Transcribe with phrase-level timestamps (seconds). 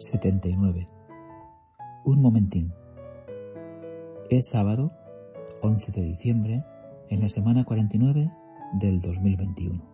[0.00, 0.88] 79.
[2.04, 2.72] Un momentín.
[4.30, 4.92] Es sábado,
[5.60, 6.60] 11 de diciembre,
[7.10, 8.30] en la semana 49
[8.72, 9.84] del 2021.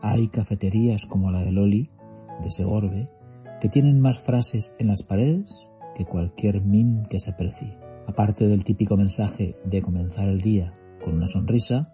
[0.00, 1.90] Hay cafeterías como la de Loli,
[2.40, 3.06] de Segorbe,
[3.60, 7.76] que tienen más frases en las paredes que cualquier min que se precie.
[8.06, 10.72] Aparte del típico mensaje de comenzar el día
[11.02, 11.92] con una sonrisa,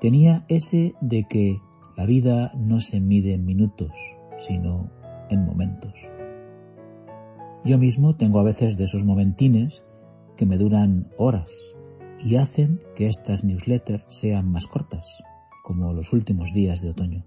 [0.00, 1.56] tenía ese de que
[1.96, 3.90] la vida no se mide en minutos,
[4.38, 4.90] sino
[5.28, 6.08] en momentos.
[7.66, 9.84] Yo mismo tengo a veces de esos momentines
[10.36, 11.50] que me duran horas
[12.24, 15.24] y hacen que estas newsletters sean más cortas,
[15.64, 17.26] como los últimos días de otoño.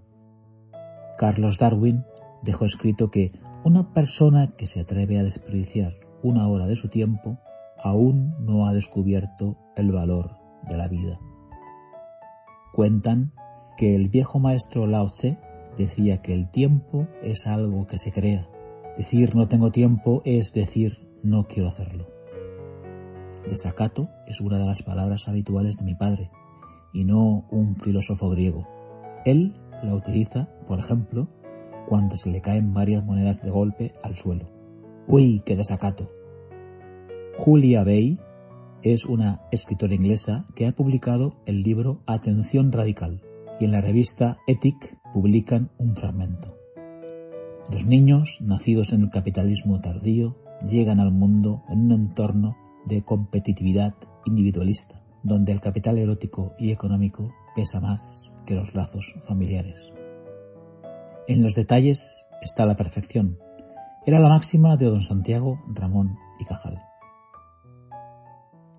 [1.18, 2.06] Carlos Darwin
[2.42, 3.32] dejó escrito que
[3.64, 7.36] una persona que se atreve a desperdiciar una hora de su tiempo
[7.84, 10.38] aún no ha descubierto el valor
[10.70, 11.20] de la vida.
[12.72, 13.34] Cuentan
[13.76, 15.38] que el viejo maestro Lao Tse
[15.76, 18.48] decía que el tiempo es algo que se crea
[19.00, 22.06] Decir no tengo tiempo es decir no quiero hacerlo.
[23.48, 26.26] Desacato es una de las palabras habituales de mi padre
[26.92, 28.68] y no un filósofo griego.
[29.24, 31.28] Él la utiliza, por ejemplo,
[31.88, 34.50] cuando se le caen varias monedas de golpe al suelo.
[35.08, 36.12] ¡Uy, qué desacato!
[37.38, 38.20] Julia Bay
[38.82, 43.22] es una escritora inglesa que ha publicado el libro Atención Radical
[43.58, 46.59] y en la revista Ethic publican un fragmento.
[47.70, 50.34] Los niños, nacidos en el capitalismo tardío,
[50.68, 53.94] llegan al mundo en un entorno de competitividad
[54.26, 59.92] individualista, donde el capital erótico y económico pesa más que los lazos familiares.
[61.28, 63.38] En los detalles está la perfección.
[64.04, 66.82] Era la máxima de don Santiago, Ramón y Cajal.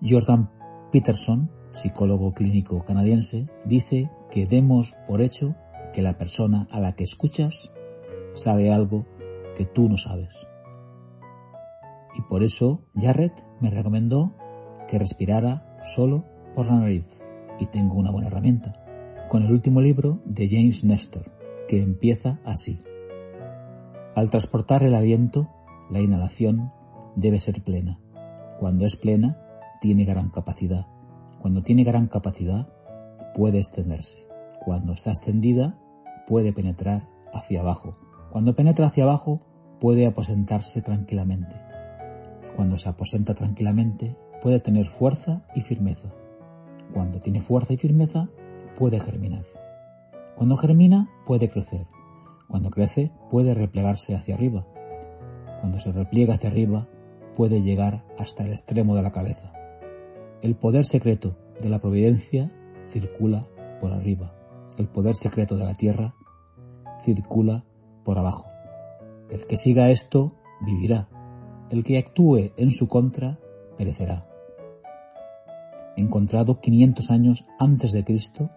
[0.06, 0.50] Jordan
[0.90, 5.54] Peterson, psicólogo clínico canadiense, dice que demos por hecho
[5.94, 7.72] que la persona a la que escuchas
[8.34, 9.06] sabe algo
[9.56, 10.34] que tú no sabes.
[12.14, 14.34] Y por eso Jarrett me recomendó
[14.88, 16.24] que respirara solo
[16.54, 17.24] por la nariz.
[17.58, 18.72] Y tengo una buena herramienta,
[19.28, 21.30] con el último libro de James Nestor,
[21.68, 22.80] que empieza así.
[24.14, 25.48] Al transportar el aliento,
[25.90, 26.72] la inhalación
[27.14, 27.98] debe ser plena.
[28.58, 29.38] Cuando es plena,
[29.80, 30.86] tiene gran capacidad.
[31.40, 32.68] Cuando tiene gran capacidad,
[33.34, 34.26] puede extenderse.
[34.64, 35.78] Cuando está extendida,
[36.26, 37.96] puede penetrar hacia abajo
[38.32, 39.42] cuando penetra hacia abajo,
[39.78, 41.54] puede aposentarse tranquilamente.
[42.56, 46.08] Cuando se aposenta tranquilamente, puede tener fuerza y firmeza.
[46.94, 48.30] Cuando tiene fuerza y firmeza,
[48.74, 49.44] puede germinar.
[50.34, 51.86] Cuando germina, puede crecer.
[52.48, 54.66] Cuando crece, puede replegarse hacia arriba.
[55.60, 56.88] Cuando se repliega hacia arriba,
[57.36, 59.52] puede llegar hasta el extremo de la cabeza.
[60.40, 62.50] El poder secreto de la providencia
[62.88, 63.46] circula
[63.78, 64.34] por arriba.
[64.78, 66.14] El poder secreto de la tierra
[67.04, 67.64] circula
[68.04, 68.50] por abajo.
[69.30, 71.08] El que siga esto vivirá.
[71.70, 73.38] El que actúe en su contra
[73.78, 74.28] perecerá.
[75.96, 78.50] Encontrado 500 años antes de Cristo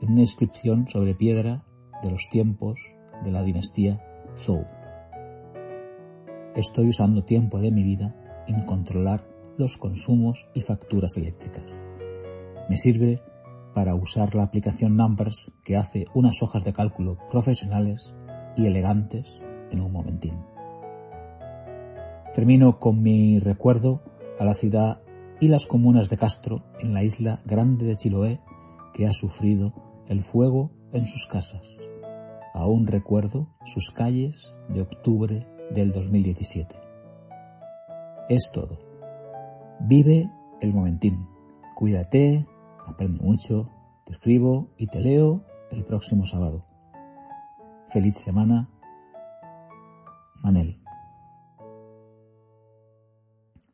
[0.00, 1.64] en una inscripción sobre piedra
[2.02, 2.78] de los tiempos
[3.24, 4.00] de la dinastía
[4.36, 4.64] Zhou.
[6.54, 8.06] Estoy usando tiempo de mi vida
[8.46, 11.64] en controlar los consumos y facturas eléctricas.
[12.68, 13.20] Me sirve
[13.74, 18.12] para usar la aplicación Numbers que hace unas hojas de cálculo profesionales
[18.58, 19.24] y elegantes
[19.70, 20.34] en un momentín.
[22.34, 24.02] Termino con mi recuerdo
[24.38, 25.00] a la ciudad
[25.40, 28.38] y las comunas de Castro en la isla grande de Chiloé
[28.92, 29.72] que ha sufrido
[30.08, 31.78] el fuego en sus casas.
[32.54, 36.76] Aún recuerdo sus calles de octubre del 2017.
[38.28, 38.78] Es todo.
[39.80, 40.30] Vive
[40.60, 41.28] el momentín.
[41.76, 42.46] Cuídate,
[42.84, 43.70] aprende mucho,
[44.04, 45.36] te escribo y te leo
[45.70, 46.64] el próximo sábado.
[47.90, 48.68] Feliz semana,
[50.42, 50.78] Manel.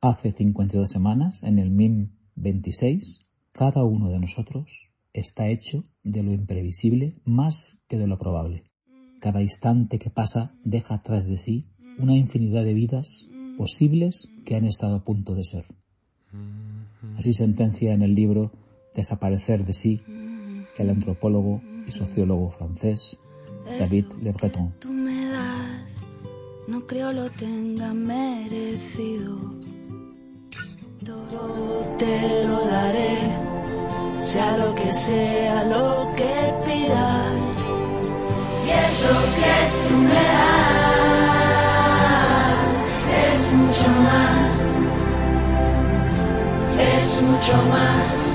[0.01, 4.71] Hace 52 semanas, en el MIM 26, cada uno de nosotros
[5.13, 8.71] está hecho de lo imprevisible más que de lo probable.
[9.21, 11.65] Cada instante que pasa deja atrás de sí
[11.99, 13.29] una infinidad de vidas
[13.59, 15.67] posibles que han estado a punto de ser.
[17.19, 18.53] Así sentencia en el libro
[18.95, 20.03] Desaparecer de sí
[20.79, 23.19] el antropólogo y sociólogo francés
[23.65, 24.75] David Le Breton.
[24.79, 26.01] Tú me das,
[26.69, 29.39] no creo lo tenga merecido.
[31.05, 33.19] Todo te lo daré,
[34.19, 37.69] sea lo que sea lo que pidas.
[38.67, 39.55] Y eso que
[39.89, 40.23] tú me das
[43.29, 44.79] es mucho más,
[46.79, 48.35] es mucho más.